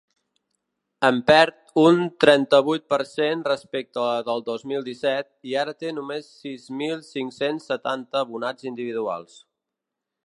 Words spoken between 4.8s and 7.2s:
disset i ara té només sis mil